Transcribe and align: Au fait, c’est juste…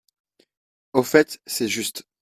Au 0.93 1.03
fait, 1.03 1.37
c’est 1.45 1.67
juste… 1.67 2.07